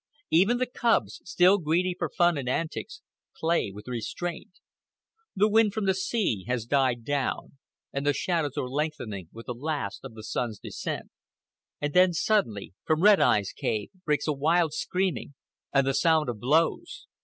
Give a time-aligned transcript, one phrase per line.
[0.31, 3.03] Even the cubs, still greedy for fun and antics,
[3.37, 4.57] play with restraint.
[5.35, 7.59] The wind from the sea has died down,
[7.93, 11.11] and the shadows are lengthening with the last of the sun's descent.
[11.79, 15.35] And then, suddenly, from Red Eye's cave, breaks a wild screaming
[15.71, 17.05] and the sound of blows.